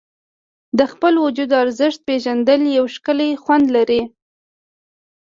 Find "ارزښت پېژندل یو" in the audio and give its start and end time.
1.63-2.85